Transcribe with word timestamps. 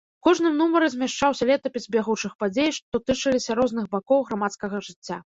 У 0.21 0.25
кожным 0.25 0.53
нумары 0.59 0.85
змяшчаўся 0.93 1.47
летапіс 1.49 1.83
бягучых 1.95 2.33
падзей, 2.43 2.71
што 2.77 3.01
тычыліся 3.11 3.57
розных 3.59 3.85
бакоў 3.93 4.25
грамадскага 4.31 4.81
жыцця. 4.89 5.19